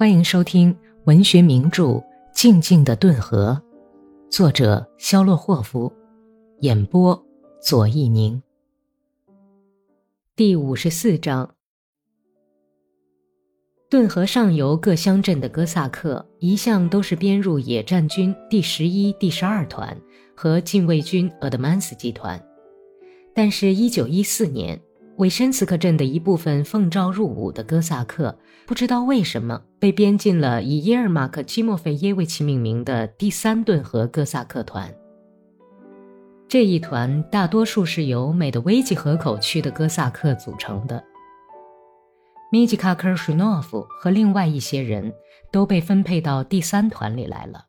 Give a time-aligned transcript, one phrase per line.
[0.00, 0.74] 欢迎收听
[1.04, 1.84] 文学名著
[2.32, 3.60] 《静静的顿河》，
[4.30, 5.92] 作者肖洛霍夫，
[6.60, 7.22] 演播
[7.60, 8.42] 左一宁。
[10.34, 11.54] 第五十四章：
[13.90, 19.94] 顿河上游各乡镇的哥萨克一向都是编入野战军第十一、第十二团
[20.34, 22.42] 和禁卫军鄂德曼斯集团，
[23.34, 24.80] 但是，一九一四年。
[25.20, 34.90] 韦申斯克镇的一部分奉召入伍的哥萨克，不知道为什么被编进了以耶尔马克·基莫菲耶维奇命名的第三顿河哥萨克团。
[36.48, 41.04] 这一团大多数是由美德维吉河口区的哥萨克组成的。
[42.50, 45.12] 米吉卡科尔什诺夫和另外一些人
[45.52, 47.66] 都被分配到第三团里来了。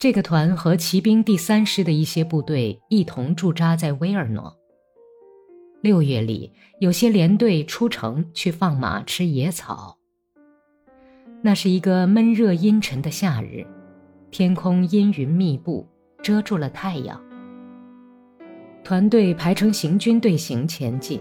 [0.00, 4.56] 这个团和骑兵第三师的一些部队一同驻扎在威尔诺。
[5.82, 9.98] 六月里，有些连队出城去放马吃野草。
[11.42, 13.66] 那是一个闷热阴沉的夏日，
[14.30, 15.84] 天空阴云密布，
[16.22, 17.20] 遮住了太阳。
[18.84, 21.20] 团队排成行军队形前进，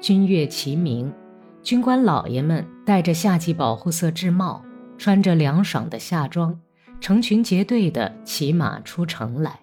[0.00, 1.12] 军乐齐鸣，
[1.60, 4.64] 军官老爷们戴着夏季保护色制帽，
[4.96, 6.56] 穿着凉爽的夏装，
[7.00, 9.58] 成群结队地骑马出城来。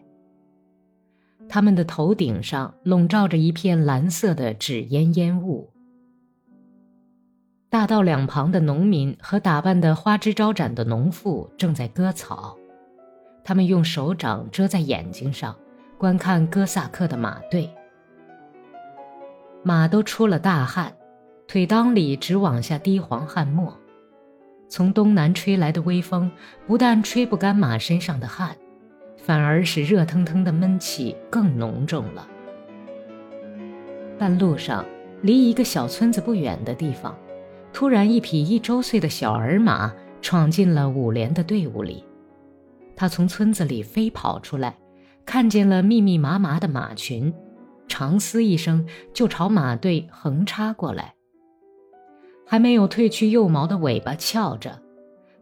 [1.47, 5.69] 他们的头顶上笼罩着一片蓝色的纸烟烟雾。
[7.69, 12.55] 大道两旁的农民和打扮得花枝招展的农妇正在割草，
[13.43, 15.55] 他们用手掌遮在眼睛上，
[15.97, 17.69] 观看哥萨克的马队。
[19.63, 20.95] 马都出了大汗，
[21.47, 23.75] 腿裆里直往下滴黄汗沫。
[24.69, 26.31] 从东南吹来的微风
[26.67, 28.55] 不但吹不干马身上的汗。
[29.23, 32.27] 反而使热腾腾的闷气更浓重了。
[34.19, 34.85] 半路上，
[35.21, 37.17] 离一个小村子不远的地方，
[37.71, 42.03] 突然一匹一周岁的小儿马闯进了五连的队伍里。
[42.97, 44.75] 他从村子里飞跑出来，
[45.25, 47.33] 看见了密密麻麻的马群，
[47.87, 51.15] 长嘶一声就朝马队横插过来。
[52.45, 54.81] 还没有褪去幼毛的尾巴翘着，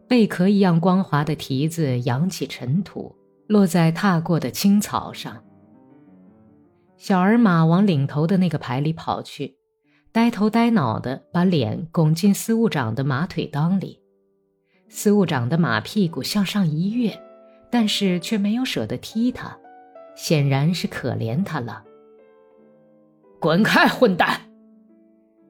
[0.06, 3.14] 贝壳一样光滑的蹄子扬起尘土。
[3.46, 5.42] 落在踏过的青草上。
[6.96, 9.56] 小儿马往领头的那个排里跑去，
[10.12, 14.00] 呆头呆脑的把脸拱进司务长的马腿裆里。
[14.88, 17.18] 司务长的马屁股向上一跃，
[17.70, 19.58] 但是却没有舍得踢他，
[20.14, 21.82] 显然是可怜他了。
[23.40, 24.42] 滚开，混蛋！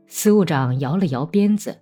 [0.07, 1.81] 司务长摇了摇鞭子。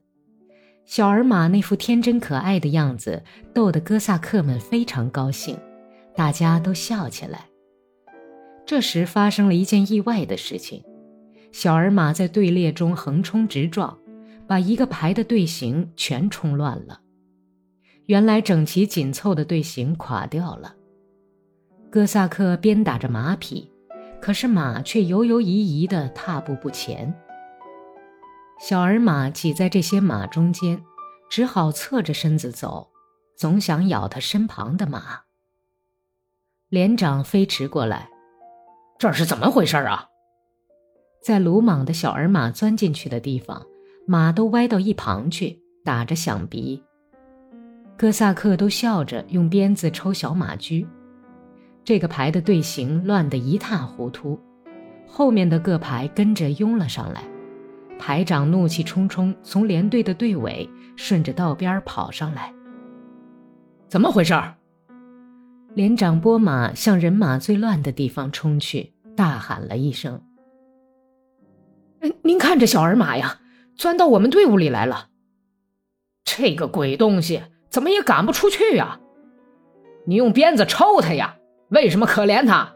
[0.85, 3.23] 小儿马那副天真可爱的样子，
[3.55, 5.57] 逗得哥萨克们非常高兴。
[6.21, 7.47] 大家都笑起来。
[8.67, 10.85] 这时发生了一件意外的事情：
[11.51, 13.99] 小儿马在队列中横冲直撞，
[14.47, 17.01] 把一个排的队形全冲乱了。
[18.05, 20.75] 原来整齐紧凑的队形垮掉了。
[21.89, 23.73] 哥萨克鞭打着马匹，
[24.21, 27.15] 可是马却犹犹疑疑地踏步不前。
[28.61, 30.83] 小儿马挤在这些马中间，
[31.31, 32.91] 只好侧着身子走，
[33.39, 35.21] 总想咬他身旁的马。
[36.71, 38.09] 连长飞驰过来，
[38.97, 40.07] 这是怎么回事啊？
[41.21, 43.67] 在鲁莽的小儿马钻进去的地方，
[44.07, 46.81] 马都歪到一旁去，打着响鼻。
[47.97, 50.87] 哥萨克都笑着用鞭子抽小马驹。
[51.83, 54.39] 这个排的队形乱得一塌糊涂，
[55.09, 57.25] 后面的各排跟着拥了上来。
[57.99, 62.55] 排长怒气冲冲从连队的队尾顺着道边跑上来，
[63.89, 64.41] 怎么回事？
[65.75, 70.21] 连长拨马向人马最乱的地方冲去，大喊了一声
[72.23, 73.41] ：“您看这小儿马呀，
[73.77, 75.11] 钻到我们队伍里来了！
[76.25, 78.99] 这个鬼东西怎么也赶不出去呀？
[80.07, 81.37] 你用鞭子抽他呀！
[81.69, 82.75] 为什么可怜他？”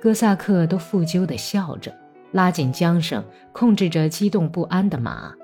[0.00, 1.92] 哥萨克都负疚地笑着，
[2.30, 5.34] 拉紧缰绳，控制着激动不安的马。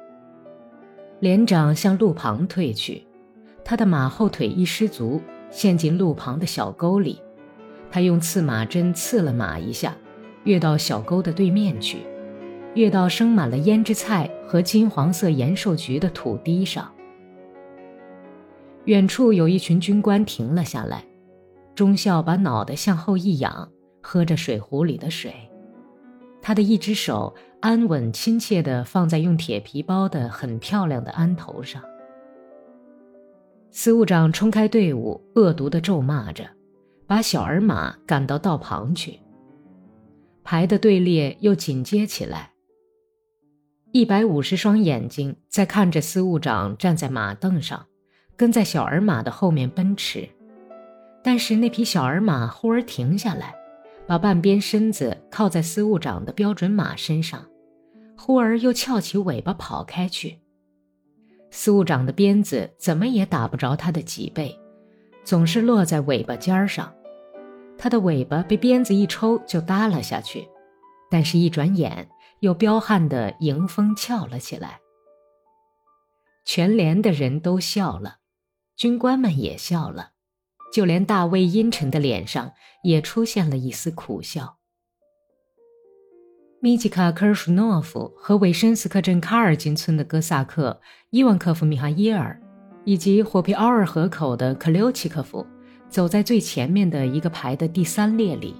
[1.18, 3.04] 连长向路旁退去，
[3.64, 5.20] 他的马后腿一失足。
[5.52, 7.20] 陷进路旁的小沟里，
[7.90, 9.94] 他用刺马针刺了马一下，
[10.44, 11.98] 跃到小沟的对面去，
[12.74, 16.90] 跃到生满了胭脂菜和金黄色延寿菊的土地上。
[18.86, 21.04] 远处有一群军官停了下来，
[21.74, 23.70] 中校把脑袋向后一仰，
[24.00, 25.32] 喝着水壶里的水，
[26.40, 31.80] 他的一只手安稳亲切地放在用铁皮包的很漂亮的鞍头上。
[33.74, 36.44] 司务长冲开队伍，恶毒地咒骂着，
[37.06, 39.18] 把小儿马赶到道旁去。
[40.44, 42.52] 排的队列又紧接起来。
[43.90, 47.86] 一百五十双眼睛在看着司务长站在马凳上，
[48.36, 50.28] 跟在小儿马的后面奔驰。
[51.24, 53.54] 但是那匹小儿马忽而停下来，
[54.06, 57.42] 把半边身子靠在司务长的标准马身上，
[58.18, 60.41] 忽而又翘起尾巴跑开去。
[61.52, 64.58] 司务长的鞭子怎么也打不着他的脊背，
[65.22, 66.92] 总是落在尾巴尖上。
[67.78, 70.48] 他的尾巴被鞭子一抽就耷了下去，
[71.08, 72.08] 但是一转眼。
[72.40, 74.80] 又彪悍的迎风翘了起来。
[76.44, 78.16] 全连的人都笑了，
[78.74, 80.10] 军官们也笑了，
[80.72, 82.52] 就连大卫阴沉的脸上
[82.82, 84.58] 也出现了一丝苦笑。
[86.64, 90.80] 米吉卡·科尔舒诺夫和韦申斯克镇卡尔金村的哥萨克
[91.10, 92.40] 伊万科夫·米哈耶尔，
[92.84, 95.44] 以及火皮奥尔河口的克留奇科夫，
[95.88, 98.54] 走在最前面的一个排的第三列里。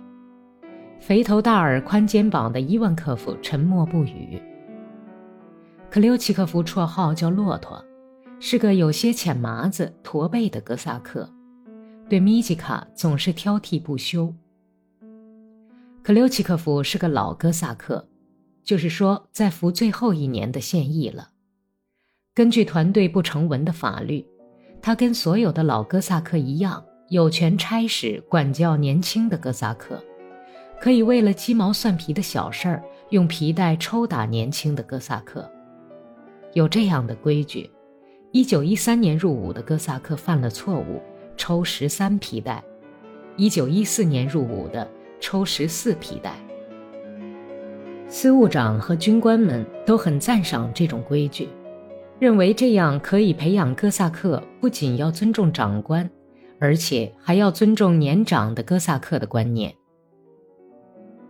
[0.99, 4.43] 肥头大耳、宽肩膀的伊万科夫沉默不语。
[5.89, 7.81] 克留奇科夫绰号叫骆驼，
[8.41, 11.31] 是个有些浅麻子、驼背的哥萨克，
[12.09, 14.35] 对米吉卡总是挑剔不休。
[16.05, 18.09] 克留奇科夫是个老哥萨克，
[18.65, 21.29] 就是说在服最后一年的现役了。
[22.35, 24.27] 根据团队不成文的法律，
[24.81, 30.03] 他跟所有的老哥萨克一样，有权差使、管教年轻的哥萨克。
[30.81, 35.49] 可以为了鸡毛蒜皮的小事儿用皮带抽打年轻的哥萨克，
[36.53, 37.71] 有这样的规矩。
[38.33, 41.01] 一九一三年入伍的哥萨克犯了错误，
[41.37, 42.61] 抽十三皮带；
[43.37, 44.91] 一九一四年入伍的
[45.23, 46.35] 抽十四皮带。
[48.09, 51.49] 司务长和军官们都很赞赏这种规矩，
[52.19, 56.11] 认为这样可以培养哥萨克不仅要尊重长官，
[56.59, 59.75] 而且还要尊重年长的哥萨克的观念。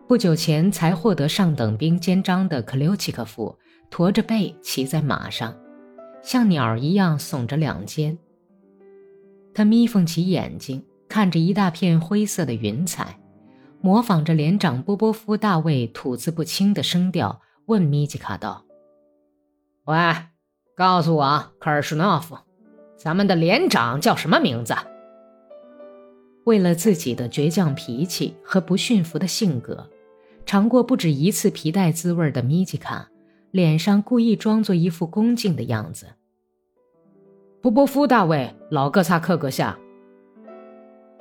[0.08, 3.56] 不久前才获得上等兵肩章的克留奇科夫
[3.88, 5.54] 驼着背骑在马上，
[6.22, 8.18] 像鸟一样耸着两肩。
[9.54, 13.18] 他眯缝起眼睛，看着一大片灰色的云彩，
[13.82, 18.64] 模仿着连长波波夫大卫吐字不清的声调，问米吉卡道
[19.84, 19.96] ：“喂，
[20.76, 22.38] 告诉我，科尔舒诺夫，
[22.96, 24.75] 咱们的连长叫什么名字？”
[26.46, 29.88] 为了自己的倔强脾气和不驯服的性格。
[30.44, 33.08] 尝过不止一次皮带滋味的米吉卡，
[33.52, 36.06] 脸上故意装作一副恭敬的样子。
[37.61, 39.79] 波波夫大卫，老哥萨克阁下。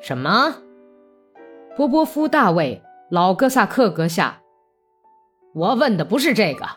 [0.02, 0.56] 什么？
[1.78, 4.42] 波波夫大卫，老哥萨克阁下。
[5.54, 6.68] 我问的不是这个，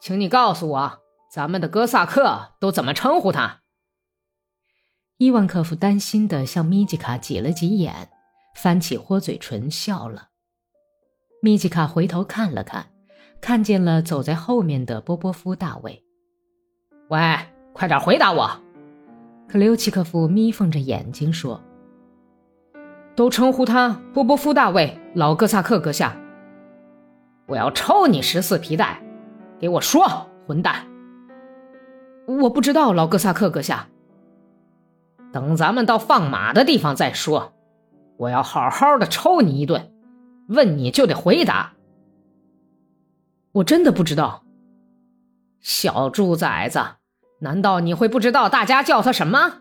[0.00, 0.98] 请你告诉我，
[1.32, 3.60] 咱们的哥萨克都怎么称呼他？
[5.18, 8.10] 伊万科夫担心的向米吉卡挤了挤眼，
[8.56, 10.30] 翻起豁嘴唇笑了。
[11.40, 12.90] 米吉卡回头看了看，
[13.40, 16.04] 看见了走在后面的波波夫大卫。
[17.08, 17.20] 喂，
[17.72, 18.50] 快点回答我！
[19.48, 21.62] 克留奇科夫眯缝着眼睛说
[23.14, 26.16] ：“都称呼他波波夫大卫，老哥萨克阁下。
[27.46, 29.02] 我要抽你十四皮带！
[29.58, 30.86] 给我说，混蛋！
[32.26, 33.88] 我不知道，老哥萨克阁下。
[35.32, 37.52] 等咱们到放马的地方再说。
[38.16, 39.86] 我要好好的抽你一顿。”
[40.50, 41.74] 问你就得回答，
[43.52, 44.42] 我真的不知道。
[45.60, 46.80] 小猪崽子，
[47.38, 49.60] 难道你会不知道大家叫他什么？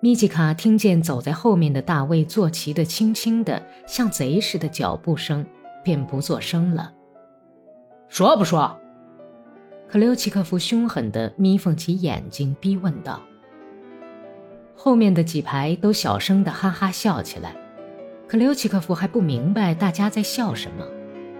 [0.00, 5.44] 米吉卡听见走在后面的大卫坐骑的轻轻的像贼似的脚步声，
[5.82, 6.92] 便不作声了。
[8.08, 8.78] 说不说？
[9.88, 13.22] 克留奇科夫凶狠的眯缝起眼睛，逼问道。
[14.74, 17.56] 后面的几排都小声的哈哈笑起来。
[18.28, 20.84] 可留奇科夫还不明白大家在笑什么，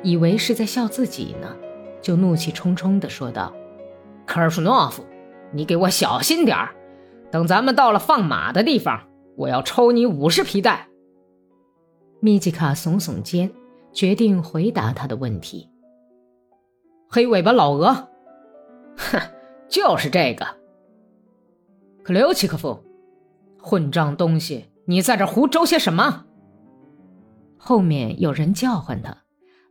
[0.02, 1.54] 以为是在笑自己呢，
[2.00, 3.52] 就怒气冲冲地说道
[4.24, 5.04] ：“科尔舒诺夫，
[5.52, 6.75] 你给我小心点儿！
[7.36, 8.98] 等咱们到了放马的地方，
[9.36, 10.88] 我要抽你五十皮带。”
[12.18, 13.52] 米吉卡耸耸肩，
[13.92, 15.68] 决定回答他的问题
[17.10, 18.08] ：“黑尾巴老鹅，
[18.96, 19.20] 哼，
[19.68, 20.46] 就是这个。
[22.02, 22.82] 克留奇科夫，
[23.60, 26.24] 混账东西，你在这胡诌些什么？”
[27.58, 29.14] 后面有人叫唤他，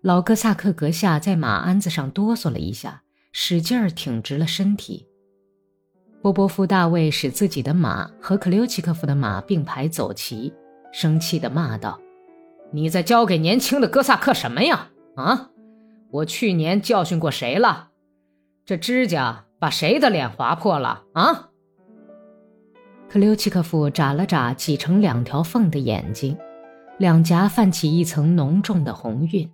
[0.02, 5.08] 老哥萨克阁下在马鞍子上哆嗦了一下，使劲儿挺直了身体。
[6.26, 10.52] 波波夫大卫使自己的马和克留奇科夫的马并排走齐，
[10.92, 12.00] 生气地骂道
[12.74, 14.90] ：“你在教给年轻的哥萨克什么呀？
[15.16, 15.52] 啊！
[16.10, 17.90] 我去年教训过谁了？
[18.66, 21.04] 这指甲把谁的脸划破了？
[21.14, 21.52] 啊！”
[23.08, 26.36] 克留奇科夫眨了眨挤成两条缝的眼睛。
[26.98, 29.48] 两颊泛起一层浓重的红晕，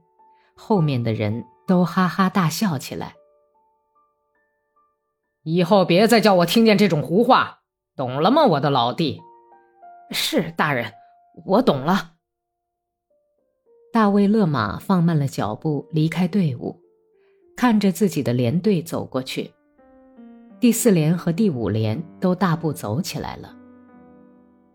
[0.55, 3.15] 后面的人都哈哈大笑起来。
[5.43, 7.61] 以后别再叫我听见这种胡话，
[7.95, 9.19] 懂了吗，我的老弟？
[10.11, 10.91] 是大人，
[11.45, 12.11] 我懂了。
[13.91, 16.79] 大卫勒马放慢了脚步，离开队伍，
[17.57, 19.51] 看着自己的连队走过去。
[20.59, 23.55] 第四连和第五连都大步走起来了。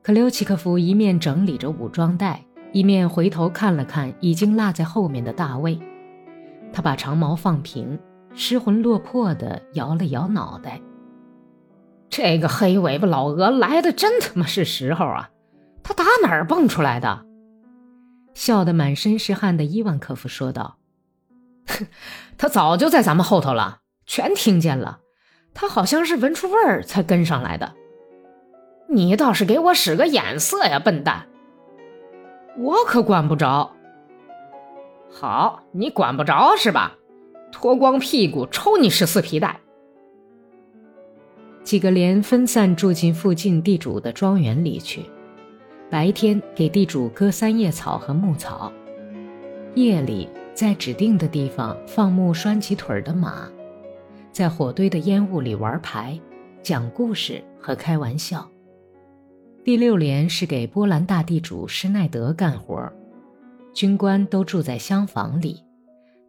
[0.02, 5.78] 克留奇科夫一面整理着武装带，一面回头看了看已经落在后面的大卫。
[6.72, 7.98] 他把长矛放平，
[8.36, 10.80] 失魂落魄地摇了摇脑袋。
[12.08, 15.30] 这个黑尾巴老鹅来的真他妈是时候啊！
[15.82, 17.24] 他打哪儿蹦出来的？
[18.34, 20.76] 笑得满身是汗的伊万科夫说道
[21.66, 21.86] ：“哼，
[22.36, 25.00] 他早就在咱们后头了，全听见了。
[25.54, 27.74] 他好像是闻出味儿才跟上来的。
[28.88, 31.26] 你倒是给我使个眼色呀，笨蛋！
[32.58, 33.72] 我可管不着。
[35.10, 36.92] 好，你管不着是吧？
[37.58, 39.58] 脱光屁股抽你十四皮带！”
[41.64, 45.00] 几个连分散住进附近地主的庄园里去。
[45.88, 48.70] 白天给地主割三叶草和牧草，
[49.74, 53.48] 夜里在指定的地方放牧拴起腿的马，
[54.30, 56.20] 在火堆的烟雾里玩牌、
[56.62, 58.46] 讲故事和开玩笑。
[59.64, 62.92] 第六连是给波兰大地主施耐德干活，
[63.72, 65.62] 军官都住在厢房里，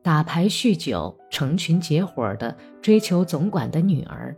[0.08, 4.34] 打牌酗酒，成群结伙的追求总管的女儿。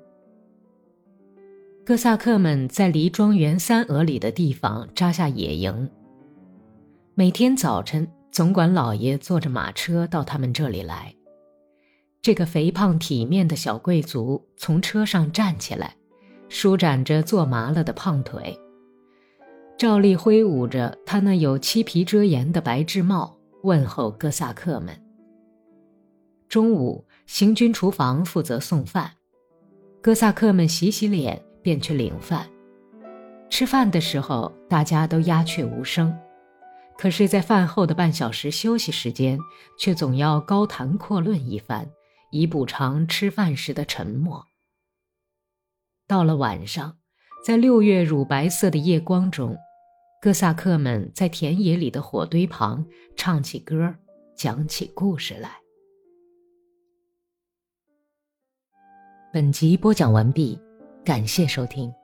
[1.86, 5.88] 哥萨克们在离庄园三俄里的地方扎下野营。
[7.14, 11.14] 每天早晨，总管老爷坐着马车到他们这里来。
[12.20, 15.96] 这个肥胖体面的小贵族从车上站起来，
[16.48, 18.60] 舒展着坐麻了的胖腿，
[19.78, 25.00] 照例挥舞着他那有漆皮遮檐的白制帽，问候哥萨克们。
[26.50, 29.12] 中午，行军厨房负责送饭，
[30.02, 31.42] 哥萨克们洗洗脸。
[31.62, 32.50] 便去领饭。
[33.50, 36.12] 吃饭的时候，大家都鸦雀无声；
[36.98, 39.38] 可是，在饭后的半小时休息时间，
[39.78, 41.90] 却总要高谈阔论一番，
[42.32, 44.46] 以补偿吃饭时的沉默。
[46.08, 46.98] 到了晚上，
[47.46, 49.58] 在六月乳白色的夜光中，
[50.22, 53.94] 哥萨克们在田野里的火堆旁唱起歌，
[54.36, 55.69] 讲起故事来。
[59.32, 60.60] 本集播讲完毕。
[61.06, 61.99] 感谢收听。